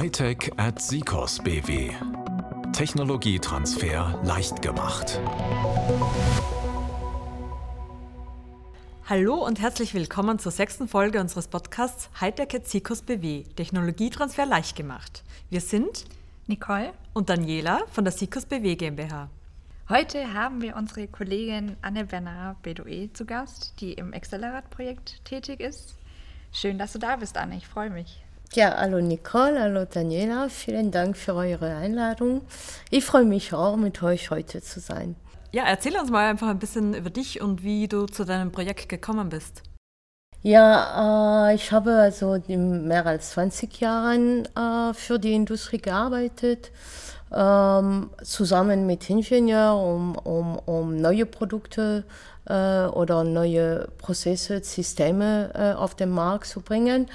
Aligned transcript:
Hightech 0.00 0.50
at 0.56 0.80
Sikos 0.80 1.40
BW. 1.40 1.90
Technologietransfer 2.72 4.18
leicht 4.24 4.62
gemacht. 4.62 5.20
Hallo 9.06 9.44
und 9.44 9.60
herzlich 9.60 9.92
willkommen 9.92 10.38
zur 10.38 10.52
sechsten 10.52 10.88
Folge 10.88 11.20
unseres 11.20 11.48
Podcasts 11.48 12.08
Hightech 12.18 12.54
at 12.54 12.66
Sikos 12.66 13.02
BW. 13.02 13.42
Technologietransfer 13.56 14.46
leicht 14.46 14.74
gemacht. 14.74 15.22
Wir 15.50 15.60
sind 15.60 16.06
Nicole 16.46 16.94
und 17.12 17.28
Daniela 17.28 17.80
von 17.92 18.04
der 18.04 18.14
Sikos 18.14 18.46
BW 18.46 18.76
GmbH. 18.76 19.28
Heute 19.90 20.32
haben 20.32 20.62
wir 20.62 20.76
unsere 20.76 21.08
Kollegin 21.08 21.76
Anne 21.82 22.06
Bernard 22.06 22.62
Bedoe 22.62 23.12
zu 23.12 23.26
Gast, 23.26 23.74
die 23.82 23.92
im 23.92 24.14
Accelerate-Projekt 24.14 25.22
tätig 25.26 25.60
ist. 25.60 25.98
Schön, 26.52 26.78
dass 26.78 26.94
du 26.94 26.98
da 26.98 27.16
bist, 27.16 27.36
Anne. 27.36 27.58
Ich 27.58 27.68
freue 27.68 27.90
mich. 27.90 28.22
Ja, 28.54 28.74
hallo 28.76 29.00
Nicole, 29.00 29.60
hallo 29.60 29.84
Daniela. 29.84 30.48
Vielen 30.48 30.90
Dank 30.90 31.16
für 31.16 31.36
eure 31.36 31.76
Einladung. 31.76 32.42
Ich 32.90 33.04
freue 33.04 33.24
mich 33.24 33.54
auch, 33.54 33.76
mit 33.76 34.02
euch 34.02 34.32
heute 34.32 34.60
zu 34.60 34.80
sein. 34.80 35.14
Ja, 35.52 35.62
erzähl 35.68 35.96
uns 35.96 36.10
mal 36.10 36.28
einfach 36.28 36.48
ein 36.48 36.58
bisschen 36.58 36.94
über 36.94 37.10
dich 37.10 37.40
und 37.40 37.62
wie 37.62 37.86
du 37.86 38.06
zu 38.06 38.24
deinem 38.24 38.50
Projekt 38.50 38.88
gekommen 38.88 39.28
bist. 39.28 39.62
Ja, 40.42 41.48
äh, 41.48 41.54
ich 41.54 41.70
habe 41.70 41.92
also 41.92 42.34
in 42.48 42.88
mehr 42.88 43.06
als 43.06 43.30
20 43.30 43.80
Jahren 43.80 44.46
äh, 44.56 44.94
für 44.94 45.20
die 45.20 45.34
Industrie 45.34 45.78
gearbeitet 45.78 46.72
ähm, 47.32 48.10
zusammen 48.22 48.86
mit 48.86 49.08
Ingenieuren, 49.08 50.16
um, 50.16 50.16
um, 50.16 50.58
um 50.58 50.96
neue 50.96 51.26
Produkte 51.26 52.04
äh, 52.46 52.86
oder 52.86 53.24
neue 53.24 53.88
Prozesse, 53.98 54.62
Systeme 54.62 55.50
äh, 55.54 55.72
auf 55.74 55.94
den 55.94 56.10
Markt 56.10 56.46
zu 56.46 56.60
bringen. 56.60 57.08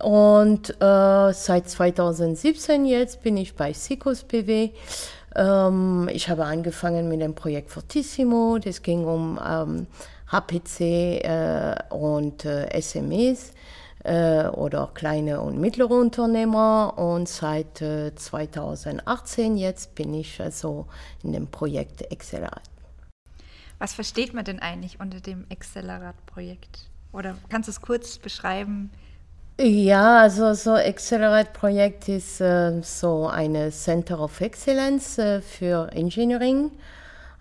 Und 0.00 0.70
äh, 0.80 1.32
seit 1.32 1.68
2017 1.68 2.84
jetzt 2.84 3.22
bin 3.22 3.36
ich 3.36 3.54
bei 3.54 3.72
Sikos 3.72 4.24
BW. 4.24 4.70
Ähm, 5.36 6.08
ich 6.12 6.28
habe 6.28 6.44
angefangen 6.44 7.08
mit 7.08 7.20
dem 7.20 7.34
Projekt 7.34 7.70
Fortissimo. 7.70 8.58
Das 8.58 8.82
ging 8.82 9.04
um 9.04 9.38
ähm, 9.44 9.86
HPC 10.30 10.80
äh, 10.80 11.74
und 11.90 12.44
äh, 12.44 12.80
SMEs 12.80 13.52
äh, 14.04 14.46
oder 14.48 14.90
kleine 14.94 15.40
und 15.40 15.60
mittlere 15.60 15.94
Unternehmer. 15.94 16.94
Und 16.96 17.28
seit 17.28 17.80
äh, 17.80 18.14
2018 18.14 19.56
jetzt 19.56 19.94
bin 19.94 20.14
ich 20.14 20.40
also 20.40 20.86
in 21.22 21.32
dem 21.32 21.46
Projekt 21.46 22.10
Accelerate. 22.12 22.62
Was 23.78 23.94
versteht 23.94 24.34
man 24.34 24.44
denn 24.44 24.60
eigentlich 24.60 25.00
unter 25.00 25.20
dem 25.20 25.46
Accelerate-Projekt? 25.50 26.90
Oder 27.12 27.36
kannst 27.48 27.68
du 27.68 27.70
es 27.70 27.80
kurz 27.80 28.18
beschreiben? 28.18 28.90
Ja, 29.56 30.22
also 30.22 30.52
so 30.54 30.72
Accelerate-Projekt 30.72 32.08
ist 32.08 32.40
äh, 32.40 32.82
so 32.82 33.28
eine 33.28 33.70
Center 33.70 34.18
of 34.18 34.40
Excellence 34.40 35.16
äh, 35.18 35.40
für 35.40 35.92
Engineering. 35.92 36.72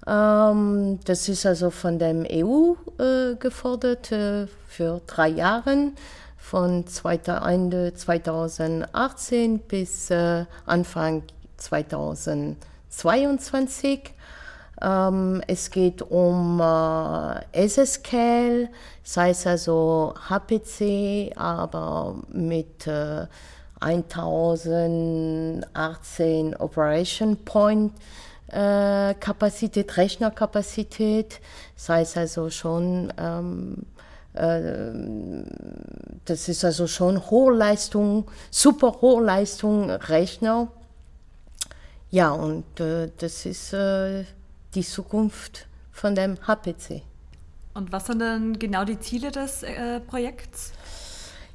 Ähm, 0.06 1.00
das 1.06 1.28
ist 1.28 1.44
also 1.48 1.72
von 1.72 1.98
dem 1.98 2.24
EU 2.30 2.76
äh, 3.02 3.34
gefordert 3.36 4.12
äh, 4.12 4.46
für 4.68 5.02
drei 5.08 5.30
Jahre 5.30 5.94
von 6.38 6.86
Ende 7.26 7.96
2018 7.96 9.58
bis 9.60 10.12
äh, 10.12 10.46
Anfang 10.68 11.24
2022. 11.58 14.14
Ähm, 14.84 15.42
es 15.48 15.72
geht 15.72 16.02
um 16.02 16.60
äh, 16.60 17.68
SSCAL, 17.68 18.68
sei 19.04 19.30
es 19.30 19.48
also 19.48 20.14
HPC, 20.30 21.32
aber 21.38 22.18
mit 22.30 22.86
äh, 22.88 23.28
1018 23.80 26.56
Operation 26.58 27.38
Point 27.38 27.94
äh, 28.48 29.14
Kapazität, 29.16 29.98
Rechnerkapazität, 29.98 31.42
sei 31.76 32.02
es 32.02 32.16
also 32.18 32.50
schon 32.50 33.14
ähm, 33.18 33.86
äh, 34.34 34.92
das 36.26 36.50
ist 36.50 36.66
also 36.66 36.88
schon 36.88 37.30
Hochleistung, 37.30 38.26
super 38.50 38.98
Hochleistung 39.02 39.90
Rechner. 39.90 40.70
Ja, 42.10 42.32
und 42.32 42.80
äh, 42.80 43.10
das 43.18 43.46
ist 43.46 43.74
äh, 43.74 44.24
die 44.76 44.84
Zukunft 44.84 45.68
von 45.92 46.16
dem 46.16 46.38
HPC. 46.48 47.02
Und 47.74 47.92
was 47.92 48.06
sind 48.06 48.20
dann 48.20 48.60
genau 48.60 48.86
die 48.86 49.00
Ziele 49.00 49.32
des 49.32 49.64
äh, 49.64 50.00
Projekts? 50.00 50.74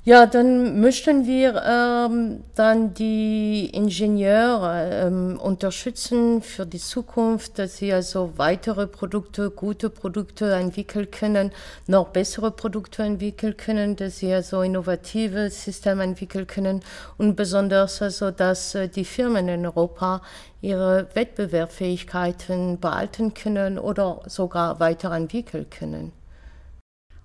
Ja, 0.05 0.25
dann 0.25 0.81
möchten 0.81 1.27
wir 1.27 1.63
ähm, 1.67 2.43
dann 2.55 2.95
die 2.95 3.67
Ingenieure 3.75 4.91
ähm, 4.91 5.39
unterstützen 5.39 6.41
für 6.41 6.65
die 6.65 6.79
Zukunft, 6.79 7.59
dass 7.59 7.77
sie 7.77 7.93
also 7.93 8.33
weitere 8.37 8.87
Produkte, 8.87 9.51
gute 9.51 9.91
Produkte 9.91 10.55
entwickeln 10.55 11.11
können, 11.11 11.53
noch 11.87 12.09
bessere 12.09 12.51
Produkte 12.51 13.03
entwickeln 13.03 13.59
können, 13.59 13.97
dass 13.97 14.19
sie 14.19 14.33
also 14.33 14.63
innovative 14.63 15.51
Systeme 15.51 16.05
entwickeln 16.05 16.47
können 16.47 16.81
und 17.19 17.37
besonders 17.37 18.01
also, 18.01 18.31
dass 18.31 18.75
äh, 18.75 18.89
die 18.89 19.05
Firmen 19.05 19.49
in 19.49 19.67
Europa 19.67 20.23
ihre 20.63 21.09
Wettbewerbsfähigkeiten 21.13 22.81
behalten 22.81 23.35
können 23.35 23.79
oder 23.79 24.23
sogar 24.27 24.81
weiterentwickeln 24.81 25.69
können. 25.69 26.18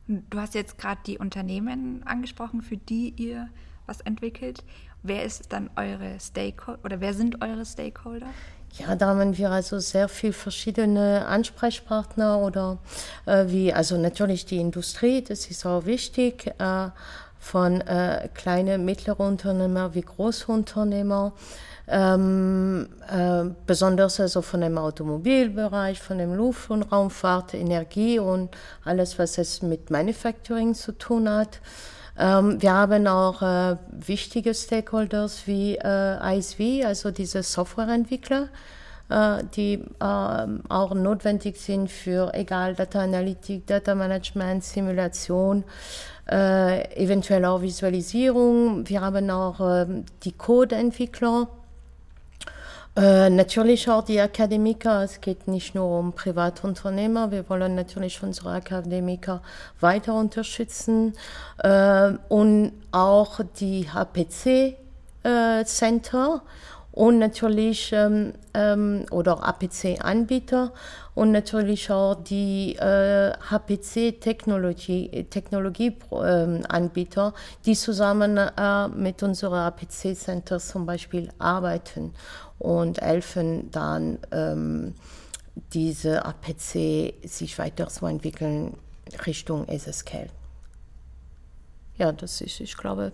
Du 0.08 0.40
hast 0.40 0.54
jetzt 0.54 0.78
gerade 0.78 1.00
die 1.06 1.18
Unternehmen 1.18 2.04
angesprochen, 2.06 2.62
für 2.62 2.78
die 2.78 3.14
ihr 3.16 3.50
was 3.86 4.02
entwickelt. 4.02 4.64
Wer 5.02 5.24
ist 5.24 5.52
dann 5.52 5.70
eure 5.76 6.20
Stakeholder 6.20 6.80
oder 6.84 7.02
wer 7.02 7.14
sind 7.14 7.42
eure 7.42 7.66
Stakeholder? 7.66 8.28
Ja, 8.74 8.96
da 8.96 9.08
haben 9.08 9.38
wir 9.38 9.52
also 9.52 9.80
sehr 9.80 10.10
viele 10.10 10.34
verschiedene 10.34 11.26
Ansprechpartner 11.28 12.40
oder 12.40 12.80
äh, 13.26 13.46
wie, 13.48 13.72
also 13.72 13.98
natürlich 13.98 14.46
die 14.46 14.58
Industrie, 14.58 15.22
das 15.22 15.46
ist 15.48 15.66
auch 15.66 15.86
wichtig, 15.86 16.48
äh, 16.58 16.90
von 17.38 17.82
äh, 17.82 18.30
kleinen, 18.34 18.84
mittleren 18.86 19.28
Unternehmern 19.28 19.94
wie 19.94 20.02
Großunternehmer. 20.02 21.34
Ähm, 21.86 22.88
äh, 23.10 23.44
besonders 23.68 24.20
also 24.20 24.42
von 24.42 24.62
dem 24.62 24.78
Automobilbereich, 24.78 26.00
von 26.00 26.18
dem 26.18 26.34
Luft- 26.34 26.70
und 26.70 26.84
Raumfahrt, 26.84 27.54
Energie 27.54 28.20
und 28.20 28.52
alles, 28.86 29.20
was 29.20 29.38
es 29.38 29.62
mit 29.62 29.92
Manufacturing 29.92 30.76
zu 30.76 30.94
tun 30.94 31.30
hat. 31.30 31.60
Ähm, 32.18 32.62
wir 32.62 32.74
haben 32.74 33.08
auch 33.08 33.42
äh, 33.42 33.76
wichtige 33.92 34.54
Stakeholders 34.54 35.46
wie 35.46 35.76
äh, 35.76 36.38
ISV, 36.38 36.86
also 36.86 37.12
diese 37.12 37.44
Softwareentwickler, 37.44 38.48
äh, 39.10 39.44
die 39.56 39.84
ähm, 40.02 40.62
auch 40.70 40.94
notwendig 40.94 41.58
sind 41.58 41.92
für 41.92 42.34
egal 42.34 42.76
Data 42.76 43.02
Analytik, 43.02 43.68
Data 43.68 43.94
Management, 43.94 44.64
Simulation 44.64 45.66
äh, 46.30 46.96
eventuell 46.96 47.44
auch 47.46 47.62
Visualisierung. 47.62 48.88
Wir 48.88 49.02
haben 49.02 49.30
auch 49.30 49.60
äh, 49.60 49.86
die 50.24 50.32
Codeentwickler. 50.32 51.50
Äh, 52.96 53.32
natürlich 53.32 53.90
auch 53.90 54.04
die 54.04 54.22
Akademiker. 54.22 55.02
Es 55.04 55.20
geht 55.20 55.48
nicht 55.48 55.74
nur 55.74 55.98
um 56.00 56.14
Privatunternehmer. 56.14 57.32
Wir 57.32 57.50
wollen 57.50 57.74
natürlich 57.74 58.22
unsere 58.22 58.52
Akademiker 58.52 59.42
weiter 59.80 60.14
unterstützen 60.14 61.14
äh, 61.58 62.12
und 62.30 62.74
auch 62.92 63.40
die 63.60 63.90
HPC-Center 63.90 64.76
äh, 66.36 66.40
und 66.94 67.18
natürlich 67.18 67.92
ähm, 67.92 68.34
ähm, 68.54 69.06
oder 69.10 69.44
APC-Anbieter 69.44 70.72
und 71.16 71.32
natürlich 71.32 71.90
auch 71.90 72.14
die 72.14 72.76
äh, 72.76 73.34
HPC-Technologie 73.50 75.26
Technologie-Anbieter, 75.28 77.28
ähm, 77.28 77.34
die 77.66 77.76
zusammen 77.76 78.38
äh, 78.38 78.88
mit 78.90 79.24
unseren 79.24 79.56
APC-Centers 79.56 80.68
zum 80.68 80.86
Beispiel 80.86 81.30
arbeiten 81.40 82.14
und 82.60 83.02
helfen 83.02 83.72
dann 83.72 84.20
ähm, 84.32 84.94
diese 85.74 86.26
APC 86.26 87.16
sich 87.28 87.58
weiterzuentwickeln 87.58 88.78
Richtung 89.26 89.66
SSCAL. 89.68 90.30
Ja, 91.98 92.12
das 92.12 92.40
ist, 92.42 92.60
ich 92.60 92.78
glaube, 92.78 93.14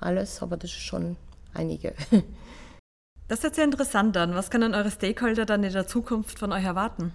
alles, 0.00 0.42
aber 0.42 0.56
das 0.56 0.70
ist 0.70 0.80
schon 0.80 1.16
einige. 1.52 1.92
Das 3.28 3.42
hört 3.42 3.56
sich 3.56 3.64
interessant 3.64 4.16
an. 4.16 4.34
Was 4.34 4.50
können 4.50 4.74
eure 4.74 4.90
Stakeholder 4.90 5.46
dann 5.46 5.64
in 5.64 5.72
der 5.72 5.86
Zukunft 5.86 6.38
von 6.38 6.52
euch 6.52 6.64
erwarten? 6.64 7.12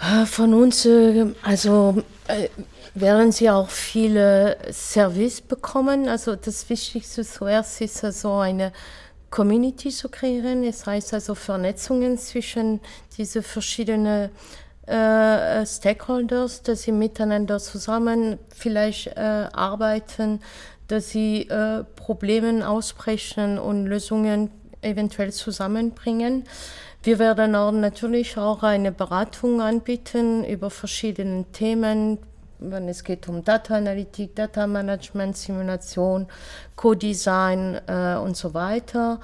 Äh, 0.00 0.26
von 0.26 0.52
uns, 0.52 0.84
äh, 0.84 1.34
also 1.42 2.02
äh, 2.26 2.48
werden 2.94 3.32
sie 3.32 3.50
auch 3.50 3.70
viele 3.70 4.58
Service 4.70 5.40
bekommen. 5.40 6.08
Also 6.08 6.36
das 6.36 6.68
Wichtigste 6.68 7.24
zuerst 7.24 7.80
ist 7.80 8.04
also 8.04 8.34
eine 8.34 8.72
Community 9.30 9.90
zu 9.90 10.08
kreieren. 10.08 10.64
Das 10.64 10.86
heißt 10.86 11.14
also 11.14 11.34
Vernetzungen 11.34 12.18
zwischen 12.18 12.80
diese 13.16 13.42
verschiedenen 13.42 14.30
äh, 14.86 15.64
Stakeholders, 15.64 16.62
dass 16.62 16.82
sie 16.82 16.92
miteinander 16.92 17.58
zusammen 17.60 18.38
vielleicht 18.54 19.06
äh, 19.08 19.48
arbeiten, 19.52 20.40
dass 20.90 21.10
sie 21.10 21.48
äh, 21.48 21.84
Probleme 21.96 22.68
ausbrechen 22.68 23.58
und 23.58 23.86
Lösungen 23.86 24.50
eventuell 24.82 25.32
zusammenbringen. 25.32 26.44
Wir 27.02 27.18
werden 27.18 27.54
auch 27.54 27.72
natürlich 27.72 28.36
auch 28.36 28.62
eine 28.62 28.92
Beratung 28.92 29.60
anbieten 29.60 30.44
über 30.44 30.70
verschiedene 30.70 31.44
Themen, 31.52 32.18
wenn 32.58 32.88
es 32.88 33.04
geht 33.04 33.28
um 33.28 33.42
Data 33.42 33.76
Analytik, 33.76 34.36
Data 34.36 34.66
Management, 34.66 35.36
Simulation, 35.36 36.26
Co-Design 36.76 37.80
äh, 37.86 38.16
und 38.16 38.36
so 38.36 38.52
weiter. 38.52 39.20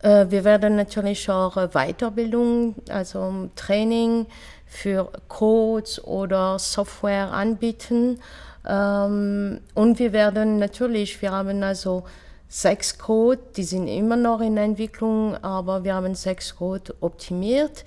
Äh, 0.00 0.26
wir 0.30 0.44
werden 0.44 0.76
natürlich 0.76 1.28
auch 1.28 1.56
Weiterbildung, 1.72 2.76
also 2.88 3.50
Training 3.56 4.26
für 4.64 5.10
Codes 5.28 6.02
oder 6.04 6.58
Software 6.58 7.32
anbieten. 7.32 8.20
Ähm, 8.68 9.60
und 9.74 9.98
wir 9.98 10.12
werden 10.12 10.58
natürlich, 10.58 11.20
wir 11.22 11.32
haben 11.32 11.62
also 11.62 12.04
sechs 12.48 12.98
Code, 12.98 13.40
die 13.56 13.64
sind 13.64 13.88
immer 13.88 14.16
noch 14.16 14.40
in 14.40 14.56
Entwicklung, 14.56 15.36
aber 15.42 15.84
wir 15.84 15.94
haben 15.94 16.14
sechs 16.14 16.56
Code 16.56 16.94
optimiert. 17.00 17.84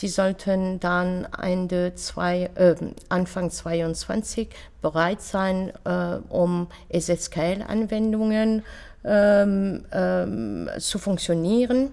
Die 0.00 0.08
sollten 0.08 0.80
dann 0.80 1.28
Ende 1.40 1.94
zwei, 1.94 2.50
äh, 2.56 2.74
Anfang 3.08 3.50
22 3.50 4.48
bereit 4.82 5.22
sein, 5.22 5.72
äh, 5.84 6.16
um 6.28 6.66
SSKL-Anwendungen 6.92 8.64
ähm, 9.04 9.84
ähm, 9.92 10.68
zu 10.78 10.98
funktionieren. 10.98 11.92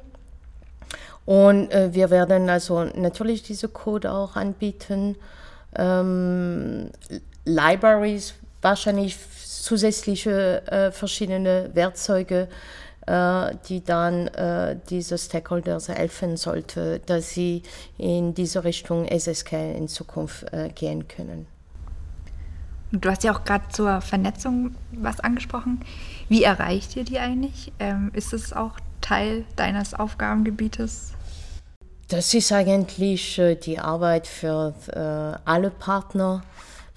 Und 1.26 1.72
äh, 1.72 1.94
wir 1.94 2.10
werden 2.10 2.50
also 2.50 2.86
natürlich 2.86 3.44
diese 3.44 3.68
Code 3.68 4.12
auch 4.12 4.36
anbieten. 4.36 5.16
Ähm, 5.76 6.90
Libraries, 7.46 8.34
wahrscheinlich 8.62 9.18
zusätzliche 9.46 10.66
äh, 10.68 10.92
verschiedene 10.92 11.70
Werkzeuge, 11.74 12.48
äh, 13.08 13.56
die 13.68 13.84
dann 13.84 14.28
äh, 14.28 14.78
diese 14.90 15.18
Stakeholders 15.18 15.90
helfen 15.90 16.38
sollte, 16.38 17.00
dass 17.06 17.32
sie 17.32 17.64
in 17.98 18.34
diese 18.34 18.64
Richtung 18.64 19.08
SSK 19.08 19.54
in 19.54 19.88
Zukunft 19.88 20.52
äh, 20.54 20.70
gehen 20.70 21.08
können. 21.08 21.48
Du 22.92 23.10
hast 23.10 23.24
ja 23.24 23.34
auch 23.34 23.46
gerade 23.46 23.64
zur 23.70 24.02
Vernetzung 24.02 24.76
was 24.92 25.22
angesprochen. 25.22 25.80
Wie 26.28 26.44
erreicht 26.44 26.96
ihr 26.98 27.06
die 27.06 27.20
eigentlich? 27.20 27.72
Ähm, 27.80 28.12
ist 28.14 28.34
es 28.34 28.52
auch 28.52 28.80
Teil 29.00 29.46
deines 29.56 29.94
Aufgabengebietes? 29.94 31.14
Das 32.10 32.34
ist 32.34 32.52
eigentlich 32.52 33.40
äh, 33.40 33.56
die 33.56 33.80
Arbeit 33.80 34.28
für 34.28 34.74
äh, 34.90 35.50
alle 35.50 35.70
Partner. 35.70 36.44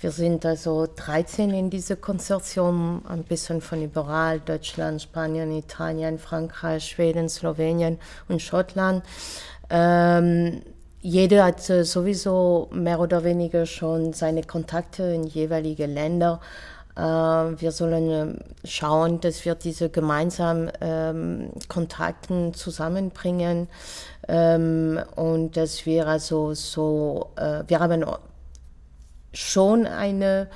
Wir 0.04 0.10
sind 0.10 0.44
also 0.44 0.86
13 0.94 1.48
in 1.54 1.70
diesem 1.70 1.98
Konsortium, 1.98 3.00
ein 3.08 3.24
bisschen 3.24 3.62
von 3.62 3.82
überall, 3.82 4.38
Deutschland, 4.38 5.00
Spanien, 5.00 5.50
Italien, 5.50 6.18
Frankreich, 6.18 6.84
Schweden, 6.84 7.30
Slowenien 7.30 7.98
und 8.28 8.42
Schottland. 8.42 9.02
Ähm, 9.70 10.60
jeder 11.00 11.46
hat 11.46 11.70
äh, 11.70 11.84
sowieso 11.84 12.68
mehr 12.70 13.00
oder 13.00 13.24
weniger 13.24 13.64
schon 13.64 14.12
seine 14.12 14.42
Kontakte 14.42 15.04
in 15.04 15.24
jeweilige 15.24 15.86
Länder. 15.86 16.38
Äh, 16.96 17.00
wir 17.00 17.72
sollen 17.72 18.10
äh, 18.10 18.68
schauen, 18.68 19.22
dass 19.22 19.42
wir 19.46 19.54
diese 19.54 19.88
gemeinsamen 19.88 20.70
ähm, 20.82 21.48
Kontakte 21.68 22.52
zusammenbringen 22.52 23.68
ähm, 24.28 25.00
und 25.16 25.56
dass 25.56 25.86
wir 25.86 26.06
also 26.08 26.52
so, 26.52 27.30
äh, 27.36 27.62
wir 27.66 27.80
haben 27.80 28.04
schon 29.34 29.86
eine 29.86 30.48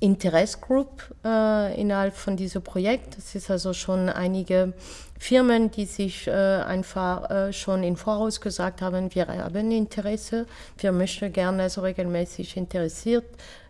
Interessgroup 0.00 1.02
äh, 1.24 1.80
innerhalb 1.80 2.14
von 2.14 2.36
diesem 2.36 2.62
Projekt. 2.62 3.16
Das 3.16 3.34
ist 3.34 3.50
also 3.50 3.72
schon 3.72 4.08
einige 4.08 4.74
Firmen, 5.18 5.70
die 5.70 5.86
sich 5.86 6.26
äh, 6.26 6.32
einfach 6.32 7.30
äh, 7.30 7.52
schon 7.52 7.82
im 7.82 7.96
Voraus 7.96 8.40
gesagt 8.40 8.82
haben, 8.82 9.14
wir 9.14 9.28
haben 9.28 9.70
Interesse, 9.70 10.46
wir 10.78 10.92
möchten 10.92 11.32
gerne 11.32 11.62
also 11.62 11.80
regelmäßig 11.80 12.56
interessiert, 12.56 13.24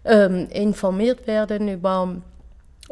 ähm, 0.04 0.48
informiert 0.50 1.26
werden 1.26 1.68
über 1.68 2.16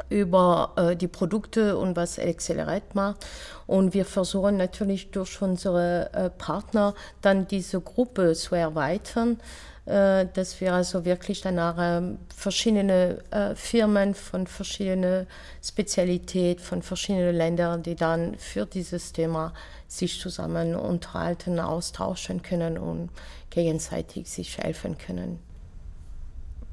über 0.08 0.72
äh, 0.76 0.96
die 0.96 1.08
Produkte 1.08 1.76
und 1.76 1.96
was 1.96 2.18
Accelerate 2.18 2.86
macht. 2.94 3.26
Und 3.66 3.94
wir 3.94 4.04
versuchen 4.04 4.56
natürlich 4.56 5.10
durch 5.10 5.40
unsere 5.42 6.10
äh, 6.12 6.30
Partner 6.30 6.94
dann 7.20 7.46
diese 7.46 7.80
Gruppe 7.80 8.32
zu 8.34 8.54
erweitern, 8.54 9.38
äh, 9.84 10.26
dass 10.32 10.60
wir 10.60 10.74
also 10.74 11.04
wirklich 11.04 11.40
danach 11.40 11.78
äh, 11.78 12.16
verschiedene 12.34 13.18
äh, 13.30 13.54
Firmen 13.54 14.14
von 14.14 14.46
verschiedenen 14.46 15.26
Spezialitäten, 15.62 16.62
von 16.62 16.82
verschiedenen 16.82 17.34
Ländern, 17.34 17.82
die 17.82 17.96
dann 17.96 18.36
für 18.36 18.64
dieses 18.64 19.12
Thema 19.12 19.52
sich 19.88 20.20
zusammen 20.20 20.74
unterhalten, 20.74 21.60
austauschen 21.60 22.42
können 22.42 22.78
und 22.78 23.10
gegenseitig 23.50 24.30
sich 24.30 24.56
helfen 24.56 24.96
können. 24.96 25.51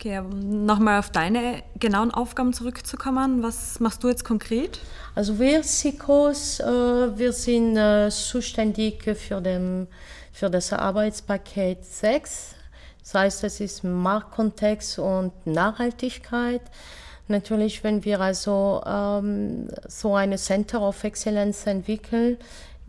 Okay, 0.01 0.21
nochmal 0.21 0.99
auf 0.99 1.09
deine 1.09 1.61
genauen 1.77 2.11
Aufgaben 2.11 2.53
zurückzukommen. 2.53 3.43
Was 3.43 3.81
machst 3.81 4.01
du 4.01 4.07
jetzt 4.07 4.23
konkret? 4.23 4.79
Also 5.13 5.39
wir 5.39 5.61
SICOS, 5.61 6.61
äh, 6.61 7.17
wir 7.17 7.33
sind 7.33 7.75
äh, 7.75 8.09
zuständig 8.09 9.03
für, 9.17 9.41
dem, 9.41 9.87
für 10.31 10.49
das 10.49 10.71
Arbeitspaket 10.71 11.83
6. 11.83 12.55
Das 13.03 13.13
heißt, 13.13 13.43
es 13.43 13.59
ist 13.59 13.83
Marktkontext 13.83 14.99
und 14.99 15.33
Nachhaltigkeit. 15.45 16.61
Natürlich, 17.27 17.83
wenn 17.83 18.05
wir 18.05 18.21
also 18.21 18.81
ähm, 18.85 19.67
so 19.85 20.15
eine 20.15 20.37
Center 20.37 20.81
of 20.81 21.03
Excellence 21.03 21.67
entwickeln, 21.67 22.37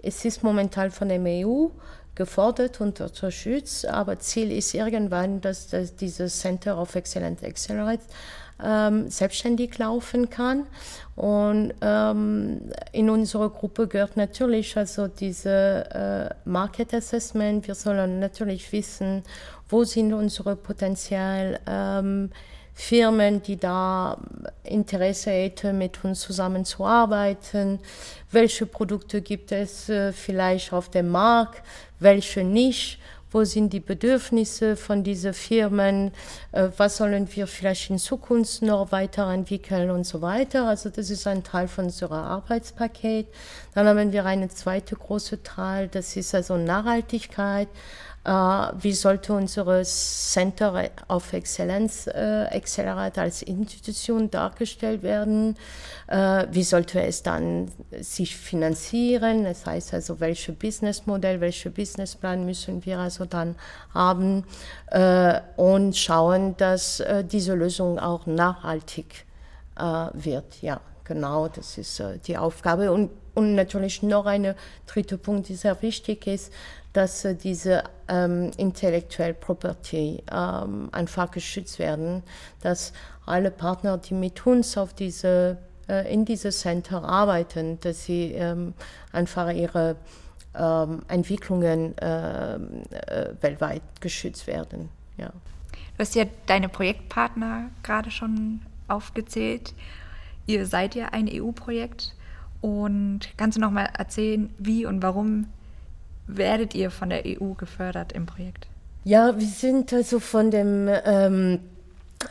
es 0.00 0.24
ist 0.24 0.44
momentan 0.44 0.92
von 0.92 1.08
der 1.08 1.20
EU 1.20 1.70
gefordert 2.14 2.80
und 2.80 3.00
unterstützt, 3.00 3.86
aber 3.86 4.18
Ziel 4.18 4.52
ist 4.52 4.74
irgendwann, 4.74 5.40
dass, 5.40 5.68
dass 5.68 5.96
dieses 5.96 6.38
Center 6.38 6.78
of 6.78 6.94
Excellence 6.94 7.42
Accelerate 7.42 8.02
ähm, 8.62 9.08
selbstständig 9.08 9.78
laufen 9.78 10.30
kann. 10.30 10.66
Und 11.16 11.72
ähm, 11.80 12.60
in 12.92 13.10
unserer 13.10 13.50
Gruppe 13.50 13.88
gehört 13.88 14.16
natürlich 14.16 14.76
also 14.76 15.08
diese 15.08 16.30
äh, 16.44 16.48
Market 16.48 16.94
Assessment. 16.94 17.66
Wir 17.66 17.74
sollen 17.74 18.20
natürlich 18.20 18.70
wissen, 18.72 19.22
wo 19.68 19.84
sind 19.84 20.12
unsere 20.12 20.56
Potenzial. 20.56 21.60
Ähm, 21.66 22.30
Firmen, 22.74 23.42
die 23.42 23.56
da 23.56 24.16
Interesse 24.64 25.30
hätten, 25.30 25.78
mit 25.78 26.02
uns 26.04 26.20
zusammenzuarbeiten. 26.20 27.78
Welche 28.30 28.66
Produkte 28.66 29.20
gibt 29.20 29.52
es 29.52 29.88
äh, 29.88 30.12
vielleicht 30.12 30.72
auf 30.72 30.88
dem 30.88 31.08
Markt, 31.08 31.62
welche 31.98 32.44
nicht? 32.44 32.98
Wo 33.32 33.44
sind 33.44 33.72
die 33.72 33.80
Bedürfnisse 33.80 34.74
von 34.74 35.04
diesen 35.04 35.34
Firmen? 35.34 36.10
Äh, 36.50 36.68
was 36.76 36.96
sollen 36.96 37.28
wir 37.32 37.46
vielleicht 37.46 37.90
in 37.90 37.98
Zukunft 37.98 38.62
noch 38.62 38.90
weiterentwickeln 38.90 39.90
und 39.90 40.04
so 40.04 40.20
weiter? 40.20 40.66
Also 40.66 40.90
das 40.90 41.10
ist 41.10 41.26
ein 41.28 41.44
Teil 41.44 41.68
von 41.68 41.84
unserem 41.84 42.18
Arbeitspaket. 42.18 43.28
Dann 43.74 43.86
haben 43.86 44.12
wir 44.12 44.26
einen 44.26 44.50
zweiten 44.50 44.96
großen 44.96 45.44
Teil, 45.44 45.86
das 45.86 46.16
ist 46.16 46.34
also 46.34 46.56
Nachhaltigkeit. 46.56 47.68
Äh, 48.22 48.30
wie 48.30 48.92
sollte 48.92 49.32
unsere 49.32 49.82
Center 49.82 50.90
of 51.08 51.32
Excellence 51.32 52.06
äh, 52.06 52.46
Accelerate 52.50 53.22
als 53.22 53.40
Institution 53.40 54.30
dargestellt 54.30 55.02
werden? 55.02 55.56
Äh, 56.06 56.46
wie 56.50 56.62
sollte 56.62 57.02
es 57.02 57.22
dann 57.22 57.70
sich 58.00 58.36
finanzieren? 58.36 59.44
Das 59.44 59.64
heißt 59.64 59.94
also, 59.94 60.20
welches 60.20 60.54
Businessmodell, 60.54 61.40
welchen 61.40 61.72
Businessplan 61.72 62.44
müssen 62.44 62.84
wir 62.84 62.98
also 62.98 63.24
dann 63.24 63.56
haben 63.94 64.44
und 65.56 65.96
schauen, 65.96 66.56
dass 66.56 67.02
diese 67.30 67.54
Lösung 67.54 67.98
auch 67.98 68.26
nachhaltig 68.26 69.24
wird. 70.12 70.62
Ja, 70.62 70.80
genau, 71.04 71.48
das 71.48 71.78
ist 71.78 72.02
die 72.26 72.36
Aufgabe. 72.36 72.90
Und, 72.90 73.10
und 73.34 73.54
natürlich 73.54 74.02
noch 74.02 74.26
ein 74.26 74.54
dritter 74.86 75.16
Punkt, 75.16 75.48
der 75.48 75.56
sehr 75.56 75.82
wichtig 75.82 76.26
ist, 76.26 76.52
dass 76.92 77.24
äh, 77.24 77.34
diese 77.34 77.84
ähm, 78.08 78.50
Intellectual 78.56 79.34
Property 79.34 80.22
ähm, 80.32 80.88
einfach 80.92 81.30
geschützt 81.30 81.78
werden, 81.78 82.22
dass 82.62 82.92
alle 83.26 83.50
Partner, 83.50 83.98
die 83.98 84.14
mit 84.14 84.44
uns 84.46 84.76
auf 84.76 84.92
diese, 84.92 85.58
äh, 85.88 86.12
in 86.12 86.24
diesem 86.24 86.50
Center 86.50 87.04
arbeiten, 87.04 87.78
dass 87.80 88.04
sie 88.04 88.32
ähm, 88.32 88.74
einfach 89.12 89.50
ihre 89.52 89.96
ähm, 90.54 91.02
Entwicklungen 91.08 91.94
ähm, 92.00 92.82
äh, 92.90 93.28
weltweit 93.40 93.82
geschützt 94.00 94.46
werden. 94.46 94.88
Ja. 95.16 95.28
Du 95.28 95.98
hast 95.98 96.14
ja 96.14 96.24
deine 96.46 96.68
Projektpartner 96.68 97.70
gerade 97.82 98.10
schon 98.10 98.62
aufgezählt. 98.88 99.74
Ihr 100.46 100.66
seid 100.66 100.94
ja 100.94 101.10
ein 101.10 101.28
EU-Projekt 101.30 102.14
und 102.60 103.20
kannst 103.36 103.56
du 103.56 103.60
noch 103.60 103.70
mal 103.70 103.88
erzählen, 103.96 104.50
wie 104.58 104.86
und 104.86 105.02
warum 105.02 105.46
werdet 106.26 106.74
ihr 106.74 106.90
von 106.90 107.10
der 107.10 107.24
EU 107.26 107.54
gefördert 107.54 108.12
im 108.12 108.26
Projekt? 108.26 108.66
Ja, 109.04 109.38
wir 109.38 109.46
sind 109.46 109.92
also 109.92 110.20
von 110.20 110.50
dem 110.50 110.88
ähm, 111.04 111.60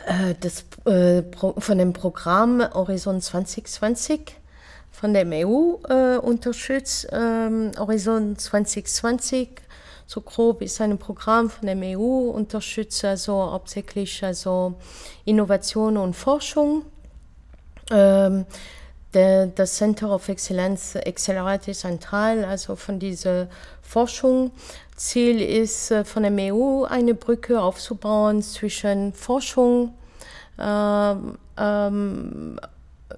äh, 0.06 0.34
das, 0.40 0.64
äh, 0.86 1.22
von 1.58 1.78
dem 1.78 1.92
Programm 1.92 2.62
Horizon 2.72 3.20
2020 3.20 4.36
von 4.92 5.14
der 5.14 5.26
EU 5.26 5.76
äh, 5.88 6.18
unterstützt. 6.18 7.08
Ähm, 7.12 7.72
Horizon 7.78 8.36
2020 8.36 9.48
so 10.06 10.20
grob 10.22 10.60
ist 10.62 10.80
ein 10.80 10.98
Programm 10.98 11.50
von 11.50 11.66
der 11.66 11.76
EU, 11.96 12.30
unterstützt 12.30 13.04
also 13.04 13.52
hauptsächlich 13.52 14.24
also 14.24 14.74
Innovation 15.24 15.96
und 15.96 16.14
Forschung. 16.14 16.84
Ähm, 17.92 18.44
der, 19.14 19.46
das 19.46 19.74
Center 19.76 20.14
of 20.14 20.28
Excellence 20.28 20.96
ein 21.84 22.00
Teil 22.00 22.44
also 22.44 22.76
von 22.76 22.98
dieser 22.98 23.48
Forschung. 23.82 24.52
Ziel 24.96 25.40
ist 25.40 25.90
äh, 25.90 26.04
von 26.04 26.22
der 26.22 26.54
EU 26.54 26.84
eine 26.84 27.14
Brücke 27.14 27.60
aufzubauen 27.60 28.42
zwischen 28.42 29.12
Forschung, 29.14 29.94
ähm, 30.58 31.38
ähm, 31.56 32.60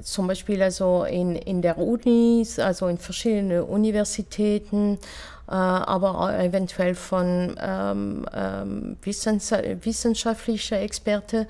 zum 0.02 0.26
Beispiel 0.26 0.62
also 0.62 1.04
in, 1.04 1.36
in 1.36 1.60
der 1.60 1.76
Unis, 1.78 2.58
also 2.58 2.86
in 2.86 2.98
verschiedenen 2.98 3.62
Universitäten, 3.62 4.98
aber 5.46 6.18
auch 6.18 6.30
eventuell 6.30 6.94
von 6.94 7.56
ähm, 7.60 8.26
ähm, 8.34 8.96
wissenschaftlichen 9.02 10.78
Experten 10.78 11.46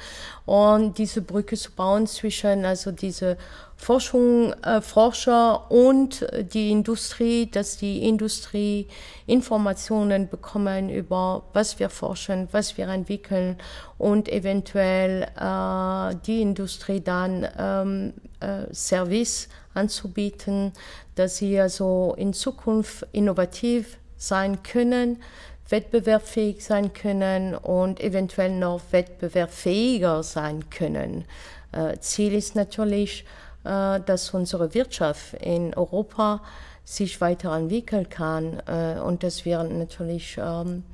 und 0.47 0.99
diese 0.99 1.23
Brücke 1.23 1.57
zu 1.57 1.71
bauen 1.73 2.07
zwischen 2.07 2.65
also 2.65 2.91
diese 2.91 3.37
Forschung, 3.77 4.53
äh, 4.63 4.81
Forscher 4.81 5.71
und 5.71 6.25
die 6.55 6.71
Industrie, 6.71 7.51
dass 7.51 7.79
die 7.79 8.07
Industrie 8.09 8.87
Informationen 9.27 10.29
bekommen 10.29 10.89
über 10.89 11.43
was 11.53 11.81
wir 11.81 11.91
forschen, 11.91 12.49
was 12.53 12.79
wir 12.79 12.87
entwickeln 12.89 13.59
und 13.99 14.29
eventuell 14.29 15.25
äh, 15.37 16.15
die 16.27 16.43
Industrie 16.43 17.01
dann 17.01 17.49
ähm, 17.59 18.13
äh, 18.39 18.73
Service 18.73 19.49
anzubieten, 19.75 20.73
dass 21.15 21.37
sie 21.37 21.59
also 21.59 22.15
in 22.17 22.33
Zukunft 22.33 23.07
innovativ 23.13 23.99
sein 24.17 24.63
können, 24.63 25.23
wettbewerbsfähig 25.69 26.65
sein 26.65 26.93
können 26.93 27.55
und 27.55 28.01
eventuell 28.01 28.51
noch 28.51 28.81
wettbewerbsfähiger 28.91 30.23
sein 30.23 30.69
können. 30.71 31.25
Äh, 31.73 31.99
Ziel 31.99 32.35
ist 32.35 32.55
natürlich, 32.55 33.25
äh, 33.65 34.01
dass 34.01 34.35
unsere 34.35 34.75
Wirtschaft 34.75 35.35
in 35.35 35.75
Europa 35.75 36.43
sich 36.85 37.21
weiterentwickeln 37.21 38.09
kann 38.09 38.61
äh, 38.67 39.01
und 39.01 39.23
dass 39.23 39.45
wir 39.45 39.63
natürlich 39.63 40.39
ähm, 40.39 40.85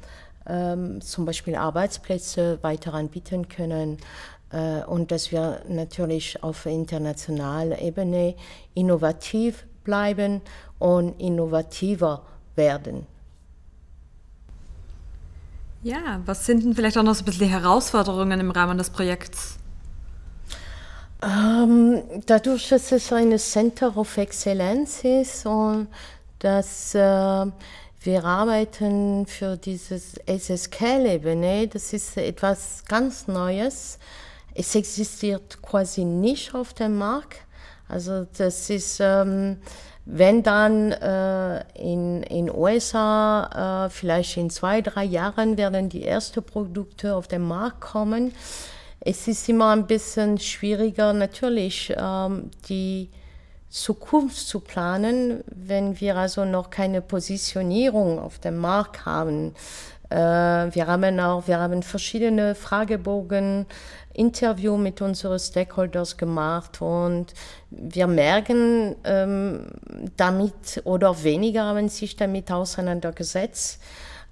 ähm, 0.47 1.01
zum 1.01 1.25
Beispiel 1.25 1.57
Arbeitsplätze 1.57 2.59
weiter 2.63 2.95
anbieten 2.95 3.49
können 3.49 3.99
und 4.87 5.11
dass 5.11 5.31
wir 5.31 5.61
natürlich 5.69 6.43
auf 6.43 6.65
internationaler 6.67 7.81
Ebene 7.81 8.35
innovativ 8.75 9.67
bleiben 9.85 10.41
und 10.79 11.21
innovativer 11.21 12.23
werden. 12.57 13.07
Ja, 15.83 16.21
was 16.27 16.45
sind 16.45 16.65
denn 16.65 16.75
vielleicht 16.75 16.99
auch 16.99 17.03
noch 17.03 17.15
so 17.15 17.23
ein 17.23 17.25
bisschen 17.27 17.47
die 17.47 17.53
Herausforderungen 17.53 18.41
im 18.41 18.51
Rahmen 18.51 18.79
des 18.79 18.91
Projekts? 18.91 19.59
Ähm, 21.23 22.03
dadurch, 22.27 22.69
dass 22.69 22.93
es 22.93 23.13
ein 23.13 23.37
Center 23.39 23.97
of 23.97 24.17
Excellence 24.17 25.05
ist 25.05 25.47
und 25.47 25.89
dass 26.39 26.95
äh, 26.95 27.47
wir 28.03 28.25
arbeiten 28.25 29.27
für 29.27 29.57
dieses 29.57 30.15
SSK-Ebene, 30.27 31.67
das 31.69 31.93
ist 31.93 32.17
etwas 32.17 32.85
ganz 32.87 33.27
Neues. 33.27 33.99
Es 34.59 34.75
existiert 34.75 35.63
quasi 35.63 36.05
nicht 36.05 36.55
auf 36.55 36.75
dem 36.75 36.97
Markt. 36.99 37.41
Also 37.89 38.27
das 38.37 38.69
ist, 38.69 38.99
ähm, 39.01 39.59
wenn 40.05 40.43
dann 40.43 40.93
äh, 40.93 41.61
in 41.75 42.23
in 42.25 42.51
USA 42.51 43.87
äh, 43.87 43.91
vielleicht 43.91 44.37
in 44.37 44.51
zwei 44.51 44.83
drei 44.83 45.05
Jahren 45.05 45.57
werden 45.57 45.89
die 45.89 46.05
ersten 46.05 46.43
Produkte 46.43 47.15
auf 47.15 47.29
den 47.29 47.43
Markt 47.43 47.81
kommen 47.81 48.33
es 49.01 49.29
ist 49.29 49.49
immer 49.49 49.71
ein 49.71 49.87
bisschen 49.87 50.39
schwieriger, 50.39 51.13
natürlich 51.13 51.95
ähm, 51.97 52.51
die 52.69 53.09
Zukunft 53.69 54.37
zu 54.47 54.61
planen, 54.61 55.45
wenn 55.47 56.01
wir 56.01 56.17
also 56.17 56.45
noch 56.45 56.71
keine 56.71 57.01
Positionierung 57.01 58.19
auf 58.19 58.39
dem 58.39 58.57
Markt 58.57 59.05
haben. 59.07 59.55
Äh, 60.11 60.17
wir 60.17 60.87
haben 60.87 61.21
auch, 61.21 61.47
wir 61.47 61.59
haben 61.59 61.83
verschiedene 61.83 62.55
Fragebogen, 62.55 63.67
Interview 64.19 64.77
mit 64.77 65.01
unseren 65.01 65.39
Stakeholders 65.39 66.17
gemacht 66.17 66.83
und 66.83 67.33
wir 67.71 68.07
merken 68.07 68.97
ähm, 69.05 69.69
damit 70.17 70.83
oder 70.85 71.23
weniger 71.23 71.65
haben 71.65 71.89
sich 71.89 72.17
damit 72.17 72.51
auseinandergesetzt. 72.51 73.81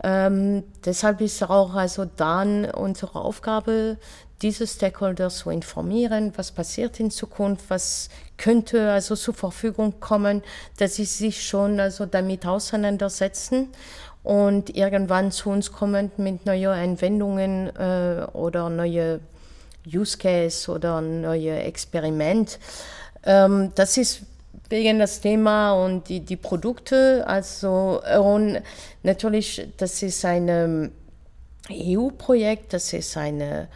Ähm, 0.02 0.64
deshalb 0.84 1.20
ist 1.20 1.42
auch 1.42 1.74
also 1.74 2.04
dann 2.04 2.66
unsere 2.66 3.18
Aufgabe, 3.18 3.96
diese 4.42 4.66
Stakeholders 4.66 5.38
zu 5.38 5.50
informieren, 5.50 6.32
was 6.36 6.52
passiert 6.52 7.00
in 7.00 7.10
Zukunft, 7.10 7.70
was 7.70 8.10
könnte 8.36 8.90
also 8.90 9.16
zur 9.16 9.32
Verfügung 9.32 9.98
kommen, 9.98 10.42
dass 10.76 10.96
sie 10.96 11.06
sich 11.06 11.46
schon 11.46 11.80
also 11.80 12.04
damit 12.04 12.46
auseinandersetzen 12.46 13.68
und 14.22 14.76
irgendwann 14.76 15.30
zu 15.30 15.50
uns 15.50 15.72
kommen 15.72 16.10
mit 16.18 16.44
neuen 16.44 16.68
Anwendungen 16.68 17.74
äh, 17.76 18.26
oder 18.34 18.68
neue 18.68 19.20
Use 19.86 20.18
Case 20.18 20.70
oder 20.70 21.00
neue 21.00 21.58
Experiment. 21.60 22.58
Ähm, 23.24 23.72
das 23.74 23.96
ist 23.96 24.22
wegen 24.68 24.98
das 24.98 25.20
Thema 25.20 25.72
und 25.72 26.08
die, 26.08 26.20
die 26.20 26.36
Produkte. 26.36 27.24
Also 27.26 28.02
und 28.20 28.60
natürlich, 29.02 29.68
das 29.76 30.02
ist 30.02 30.24
ein 30.24 30.92
EU-Projekt, 31.70 32.72
das 32.72 32.92
ist 32.92 33.16
eine 33.16 33.68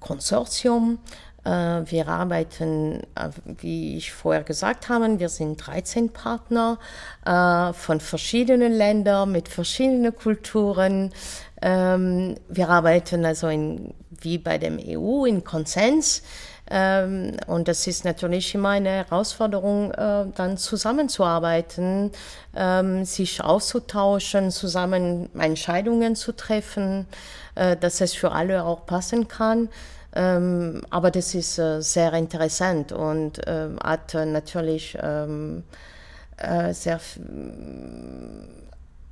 Konsortium. 0.00 0.98
Äh, 1.44 1.50
wir 1.90 2.08
arbeiten, 2.08 3.02
äh, 3.14 3.28
wie 3.58 3.96
ich 3.96 4.12
vorher 4.12 4.42
gesagt 4.42 4.88
habe, 4.88 5.18
wir 5.18 5.28
sind 5.28 5.66
13 5.66 6.10
Partner 6.10 6.78
äh, 7.24 7.72
von 7.72 8.00
verschiedenen 8.00 8.72
Ländern 8.72 9.30
mit 9.30 9.48
verschiedenen 9.48 10.14
Kulturen. 10.14 11.12
Ähm, 11.60 12.36
wir 12.48 12.68
arbeiten 12.70 13.24
also 13.24 13.48
in, 13.48 13.94
wie 14.20 14.38
bei 14.38 14.58
dem 14.58 14.78
EU 14.78 15.26
in 15.26 15.44
Konsens. 15.44 16.22
Ähm, 16.70 17.36
und 17.46 17.68
das 17.68 17.86
ist 17.86 18.04
natürlich 18.04 18.54
immer 18.54 18.70
eine 18.70 18.90
Herausforderung, 18.90 19.92
dann 19.92 20.56
zusammenzuarbeiten, 20.56 22.10
ähm, 22.56 23.04
sich 23.04 23.42
auszutauschen, 23.42 24.50
zusammen 24.50 25.28
Entscheidungen 25.38 26.16
zu 26.16 26.32
treffen, 26.32 27.06
dass 27.54 28.00
es 28.00 28.14
für 28.14 28.32
alle 28.32 28.64
auch 28.64 28.84
passen 28.84 29.28
kann. 29.28 29.68
Ähm, 30.16 30.82
aber 30.90 31.10
das 31.10 31.34
ist 31.34 31.58
äh, 31.58 31.80
sehr 31.82 32.12
interessant 32.12 32.92
und 32.92 33.40
hat 33.82 34.14
äh, 34.14 34.24
natürlich 34.26 34.96
äh, 34.96 36.72
sehr 36.72 37.00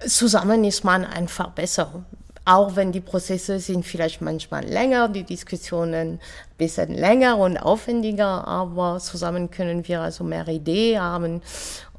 zusammen 0.07 0.65
ist 0.65 0.85
man 0.85 1.05
einfach 1.05 1.51
besser. 1.51 2.05
Auch 2.45 2.75
wenn 2.75 2.91
die 2.91 3.01
Prozesse 3.01 3.61
sind 3.61 3.85
vielleicht 3.85 4.21
manchmal 4.21 4.65
länger, 4.65 5.09
die 5.09 5.23
Diskussionen 5.23 5.95
ein 5.95 6.21
bisschen 6.59 6.93
länger 6.93 7.39
und 7.39 7.57
aufwendiger, 7.57 8.47
aber 8.49 8.99
zusammen 8.99 9.51
können 9.51 9.87
wir 9.87 10.01
also 10.01 10.25
mehr 10.25 10.49
Ideen 10.49 11.01
haben 11.01 11.43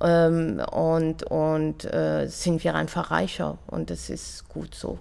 ähm, 0.01 0.61
und, 0.71 1.23
und 1.23 1.85
äh, 1.85 2.27
sind 2.27 2.61
wir 2.63 2.75
einfach 2.75 3.11
reicher 3.11 3.57
und 3.67 3.89
das 3.89 4.09
ist 4.09 4.49
gut 4.49 4.75
so. 4.75 4.99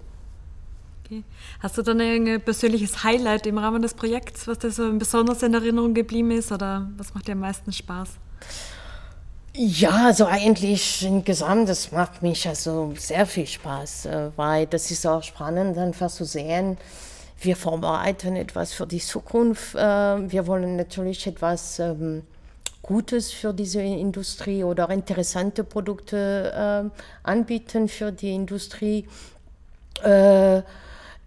Okay. 1.03 1.23
Hast 1.59 1.77
du 1.77 1.81
dann 1.81 1.99
ein 1.99 2.41
persönliches 2.41 3.03
Highlight 3.03 3.45
im 3.45 3.57
Rahmen 3.57 3.81
des 3.81 3.93
Projekts, 3.93 4.47
was 4.47 4.59
dir 4.59 4.71
so 4.71 4.89
besonders 4.97 5.43
in 5.43 5.53
Erinnerung 5.53 5.93
geblieben 5.93 6.31
ist 6.31 6.53
oder 6.53 6.89
was 6.95 7.13
macht 7.13 7.27
dir 7.27 7.33
am 7.33 7.39
meisten 7.39 7.73
Spaß? 7.73 8.11
Ja, 9.55 10.07
also 10.07 10.25
eigentlich 10.25 11.05
insgesamt, 11.05 11.69
das 11.69 11.91
macht 11.91 12.23
mich 12.23 12.47
also 12.47 12.93
sehr 12.97 13.27
viel 13.27 13.45
Spaß, 13.45 14.05
äh, 14.07 14.31
weil 14.35 14.65
das 14.65 14.89
ist 14.89 15.05
auch 15.05 15.21
spannend, 15.21 15.77
einfach 15.77 16.09
zu 16.09 16.25
sehen, 16.25 16.77
wir 17.39 17.55
vorbereiten 17.55 18.35
etwas 18.35 18.73
für 18.73 18.87
die 18.87 18.99
Zukunft. 18.99 19.75
Äh, 19.75 19.79
wir 19.79 20.47
wollen 20.47 20.75
natürlich 20.75 21.27
etwas 21.27 21.77
ähm, 21.77 22.23
Gutes 22.81 23.31
für 23.31 23.53
diese 23.53 23.81
Industrie 23.83 24.63
oder 24.63 24.89
interessante 24.89 25.63
Produkte 25.63 26.51
ähm, 26.55 26.91
anbieten 27.21 27.87
für 27.89 28.11
die 28.11 28.33
Industrie. 28.33 29.07
Äh, 30.03 30.63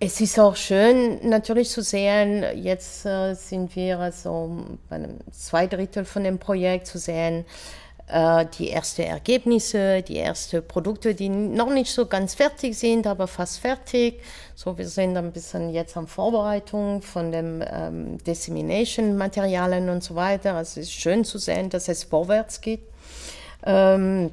es 0.01 0.21
ist 0.21 0.39
auch 0.41 0.57
schön 0.57 1.29
natürlich 1.29 1.71
zu 1.71 1.81
sehen, 1.81 2.45
jetzt 2.57 3.07
äh, 3.07 3.35
sind 3.35 3.75
wir 3.77 4.01
also 4.01 4.67
bei 4.91 4.97
einem 4.97 5.19
zwei 5.31 5.69
Drittel 5.69 6.05
von 6.05 6.25
dem 6.25 6.39
Projekt 6.39 6.89
zu 6.89 6.99
sehen, 6.99 7.45
äh, 7.45 7.77
die 8.09 8.71
ersten 8.71 9.03
Ergebnisse, 9.03 10.01
die 10.03 10.19
ersten 10.19 10.65
Produkte, 10.67 11.13
die 11.17 11.29
noch 11.29 11.71
nicht 11.71 11.91
so 11.91 12.07
ganz 12.07 12.35
fertig 12.37 12.79
sind, 12.79 13.05
aber 13.05 13.27
fast 13.27 13.59
fertig. 13.59 14.21
So, 14.55 14.79
wir 14.79 14.87
sind 14.87 15.17
ein 15.17 15.33
bisschen 15.33 15.71
jetzt 15.71 15.97
an 15.97 16.07
Vorbereitung 16.07 17.03
von 17.03 17.33
den 17.33 17.65
ähm, 17.69 18.19
Dissemination-Materialien 18.19 19.89
und 19.89 20.05
so 20.05 20.15
weiter. 20.15 20.55
Also 20.55 20.81
es 20.81 20.87
ist 20.87 20.93
schön 20.93 21.25
zu 21.25 21.39
sehen, 21.39 21.69
dass 21.69 21.89
es 21.89 22.05
vorwärts 22.05 22.61
geht. 22.61 22.83
Ähm, 23.65 24.31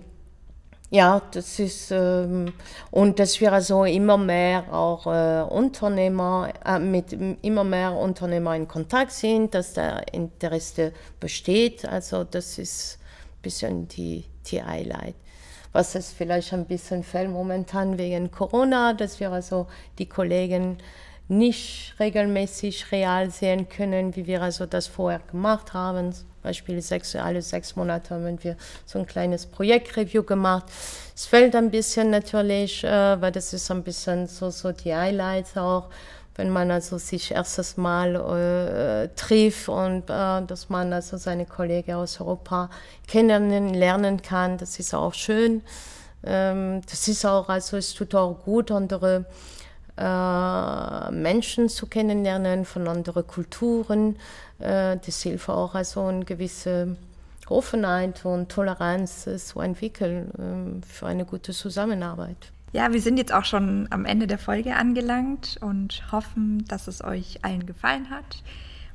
ja, 0.94 1.24
das 1.32 1.58
ist, 1.58 1.90
ähm, 1.90 2.54
und 2.92 3.18
dass 3.18 3.42
wir 3.42 3.52
also 3.52 3.84
immer 3.84 4.16
mehr 4.16 4.72
auch 4.72 5.08
äh, 5.08 5.42
Unternehmer, 5.42 6.54
äh, 6.64 6.78
mit 6.78 7.12
immer 7.42 7.64
mehr 7.64 7.94
Unternehmer 7.94 8.56
in 8.56 8.68
Kontakt 8.68 9.12
sind, 9.12 9.56
dass 9.56 9.74
der 9.74 10.14
Interesse 10.14 10.94
besteht. 11.20 11.84
Also 11.84 12.24
das 12.24 12.60
ist 12.60 13.00
bisschen 13.44 13.88
die, 13.88 14.26
die 14.48 14.64
Highlight. 14.64 15.16
Was 15.72 15.96
es 15.96 16.12
vielleicht 16.12 16.54
ein 16.54 16.66
bisschen 16.66 17.04
fehlt 17.04 17.30
momentan 17.30 17.98
wegen 17.98 18.32
Corona, 18.32 18.94
dass 18.94 19.20
wir 19.20 19.32
also 19.32 19.68
die 20.00 20.08
Kollegen 20.08 20.78
nicht 21.28 21.96
regelmäßig 22.00 22.92
real 22.92 23.30
sehen 23.30 23.70
können, 23.70 24.16
wie 24.16 24.28
wir 24.28 24.42
also 24.42 24.66
das 24.66 24.88
vorher 24.88 25.20
gemacht 25.20 25.74
haben. 25.74 26.14
Beispiel 26.42 26.82
sechs, 26.82 27.16
alle 27.16 27.42
sechs 27.42 27.76
Monate 27.76 28.14
haben 28.14 28.44
wir 28.44 28.58
so 28.86 29.00
ein 29.00 29.06
kleines 29.06 29.46
Projektreview 29.46 30.24
gemacht. 30.24 30.66
Es 31.16 31.26
fällt 31.26 31.56
ein 31.56 31.72
bisschen 31.72 32.10
natürlich, 32.10 32.84
äh, 32.84 33.22
weil 33.22 33.32
das 33.32 33.54
ist 33.54 33.72
ein 33.72 33.84
bisschen 33.84 34.28
so, 34.28 34.50
so 34.50 34.74
die 34.74 34.94
Highlights 34.94 35.56
auch, 35.56 35.90
wenn 36.36 36.50
man 36.50 36.72
also 36.72 36.98
sich 36.98 37.32
erstes 37.32 37.78
Mal 37.78 38.16
äh, 38.16 39.10
trifft 39.16 39.70
und 39.70 40.10
äh, 40.10 40.42
dass 40.46 40.70
man 40.70 40.92
also 40.94 41.18
seine 41.18 41.46
Kollegen 41.46 41.94
aus 41.94 42.20
Europa 42.20 42.70
kennenlernen 43.08 44.22
kann. 44.22 44.58
Das 44.58 44.80
ist 44.80 44.94
auch 44.94 45.14
schön. 45.14 45.62
Ähm, 46.24 46.82
das 46.90 47.08
ist 47.08 47.26
auch, 47.26 47.50
also 47.50 47.78
es 47.78 47.94
tut 47.94 48.16
auch 48.16 48.44
gut, 48.44 48.72
andere 48.72 49.26
äh, 49.98 51.12
Menschen 51.12 51.70
zu 51.70 51.86
kennenlernen 51.86 52.66
von 52.66 52.88
anderen 52.88 53.28
Kulturen. 53.28 54.18
Äh, 54.60 54.98
das 55.06 55.22
hilft 55.22 55.50
auch 55.50 55.76
also 55.76 56.06
eine 56.06 56.26
gewisse 56.26 56.96
Offenheit 57.48 58.26
und 58.26 58.50
Toleranz 58.50 59.28
zu 59.38 59.60
entwickeln 59.60 60.82
äh, 60.82 60.86
für 60.86 61.06
eine 61.06 61.26
gute 61.26 61.52
Zusammenarbeit. 61.52 62.52
Ja, 62.74 62.92
wir 62.92 63.02
sind 63.02 63.18
jetzt 63.18 63.32
auch 63.32 63.46
schon 63.46 63.88
am 63.92 64.04
Ende 64.04 64.26
der 64.26 64.40
Folge 64.40 64.76
angelangt 64.76 65.58
und 65.62 66.12
hoffen, 66.12 66.66
dass 66.68 66.88
es 66.88 67.04
euch 67.04 67.46
allen 67.46 67.68
gefallen 67.68 68.10
hat. 68.10 68.42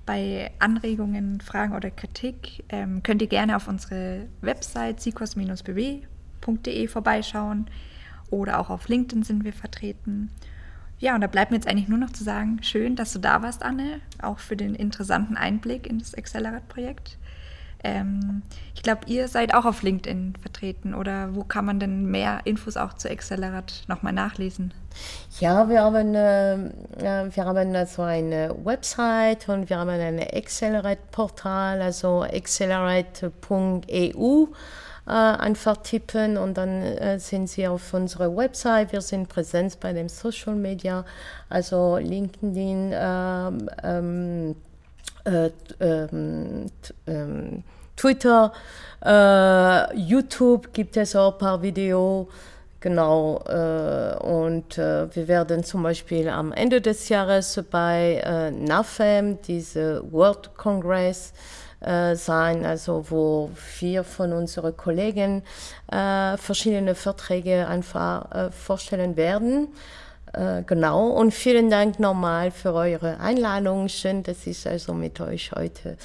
Bei 0.04 0.50
Anregungen, 0.58 1.40
Fragen 1.40 1.76
oder 1.76 1.92
Kritik 1.92 2.64
ähm, 2.70 3.04
könnt 3.04 3.22
ihr 3.22 3.28
gerne 3.28 3.54
auf 3.54 3.68
unsere 3.68 4.26
Website 4.40 5.00
sikos-bw.de 5.00 6.88
vorbeischauen 6.88 7.70
oder 8.30 8.58
auch 8.58 8.68
auf 8.68 8.88
LinkedIn 8.88 9.22
sind 9.22 9.44
wir 9.44 9.52
vertreten. 9.52 10.30
Ja, 10.98 11.14
und 11.14 11.20
da 11.20 11.28
bleibt 11.28 11.52
mir 11.52 11.58
jetzt 11.58 11.68
eigentlich 11.68 11.88
nur 11.88 11.98
noch 11.98 12.10
zu 12.10 12.24
sagen, 12.24 12.58
schön, 12.62 12.96
dass 12.96 13.12
du 13.12 13.20
da 13.20 13.42
warst, 13.42 13.62
Anne, 13.62 14.00
auch 14.20 14.40
für 14.40 14.56
den 14.56 14.74
interessanten 14.74 15.36
Einblick 15.36 15.86
in 15.86 16.00
das 16.00 16.16
Accelerate-Projekt. 16.16 17.16
Ähm, 17.84 18.42
ich 18.74 18.82
glaube, 18.82 19.02
ihr 19.06 19.28
seid 19.28 19.54
auch 19.54 19.64
auf 19.64 19.82
LinkedIn 19.82 20.34
vertreten 20.40 20.94
oder 20.94 21.34
wo 21.34 21.44
kann 21.44 21.64
man 21.64 21.78
denn 21.78 22.06
mehr 22.06 22.40
Infos 22.44 22.76
auch 22.76 22.94
zu 22.94 23.08
Accelerate 23.08 23.74
nochmal 23.86 24.12
nachlesen? 24.12 24.74
Ja, 25.38 25.68
wir 25.68 25.82
haben, 25.82 26.12
äh, 26.14 27.30
wir 27.34 27.44
haben 27.44 27.76
also 27.76 28.02
eine 28.02 28.52
Website 28.64 29.48
und 29.48 29.70
wir 29.70 29.78
haben 29.78 29.90
ein 29.90 30.18
Accelerate-Portal, 30.18 31.82
also 31.82 32.24
accelerate.eu 32.24 34.48
äh, 35.08 35.10
einfach 35.10 35.78
tippen 35.78 36.36
und 36.36 36.58
dann 36.58 36.82
äh, 36.82 37.18
sind 37.18 37.48
Sie 37.48 37.66
auf 37.66 37.94
unserer 37.94 38.36
Website. 38.36 38.92
Wir 38.92 39.00
sind 39.00 39.28
präsent 39.28 39.80
bei 39.80 39.92
den 39.92 40.08
Social 40.08 40.54
Media, 40.54 41.04
also 41.48 41.96
LinkedIn, 41.96 42.92
ähm, 42.94 43.70
ähm, 43.82 44.56
äh, 45.24 45.50
ähm, 45.80 46.66
ähm 47.06 47.62
Twitter, 47.98 48.52
äh, 49.04 49.96
YouTube 49.96 50.72
gibt 50.72 50.96
es 50.96 51.16
auch 51.16 51.32
ein 51.32 51.38
paar 51.38 51.62
Videos. 51.62 52.28
Genau, 52.80 53.42
äh, 53.48 54.16
und 54.22 54.78
äh, 54.78 55.12
wir 55.14 55.26
werden 55.26 55.64
zum 55.64 55.82
Beispiel 55.82 56.28
am 56.28 56.52
Ende 56.52 56.80
des 56.80 57.08
Jahres 57.08 57.60
bei 57.72 58.22
äh, 58.24 58.52
NAFEM, 58.52 59.42
diese 59.42 60.04
World 60.12 60.54
Congress, 60.56 61.32
äh, 61.80 62.14
sein, 62.14 62.64
also 62.64 63.04
wo 63.08 63.50
vier 63.56 64.04
von 64.04 64.32
unseren 64.32 64.76
Kollegen 64.76 65.42
äh, 65.90 66.36
verschiedene 66.36 66.94
Verträge 66.94 67.66
einfach 67.66 68.52
vorstellen 68.52 69.16
werden. 69.16 69.68
Äh, 70.32 70.62
genau, 70.64 71.08
und 71.08 71.32
vielen 71.32 71.70
Dank 71.70 71.98
nochmal 71.98 72.50
für 72.50 72.72
eure 72.74 73.20
Einladung. 73.20 73.88
Schön, 73.88 74.22
dass 74.22 74.46
ich 74.46 74.66
also 74.66 74.94
mit 74.94 75.20
euch 75.20 75.52
heute 75.52 75.96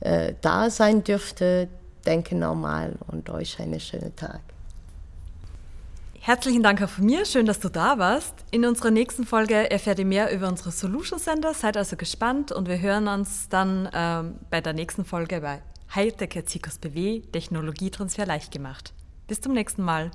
äh, 0.00 0.34
da 0.40 0.70
sein 0.70 1.04
dürfte. 1.04 1.68
Denke 2.06 2.34
nochmal 2.34 2.94
und 3.08 3.30
euch 3.30 3.60
einen 3.60 3.80
schönen 3.80 4.14
Tag. 4.16 4.40
Herzlichen 6.24 6.62
Dank 6.62 6.80
auch 6.80 6.88
von 6.88 7.04
mir, 7.04 7.24
schön, 7.24 7.46
dass 7.46 7.58
du 7.58 7.68
da 7.68 7.98
warst. 7.98 8.44
In 8.52 8.64
unserer 8.64 8.92
nächsten 8.92 9.26
Folge 9.26 9.68
erfährt 9.68 9.98
ihr 9.98 10.04
mehr 10.04 10.32
über 10.32 10.46
unsere 10.46 10.70
Solution 10.70 11.18
Center. 11.18 11.52
Seid 11.52 11.76
also 11.76 11.96
gespannt 11.96 12.52
und 12.52 12.68
wir 12.68 12.80
hören 12.80 13.08
uns 13.08 13.48
dann 13.48 13.88
ähm, 13.92 14.36
bei 14.48 14.60
der 14.60 14.72
nächsten 14.72 15.04
Folge 15.04 15.40
bei 15.40 15.62
Hightech 15.92 16.46
Zikos 16.46 16.78
BW 16.78 17.22
Technologietransfer 17.32 18.24
leicht 18.24 18.52
gemacht. 18.52 18.92
Bis 19.26 19.40
zum 19.40 19.52
nächsten 19.52 19.82
Mal. 19.82 20.12